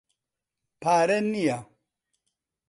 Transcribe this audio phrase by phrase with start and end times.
[0.81, 1.57] پارە نییە.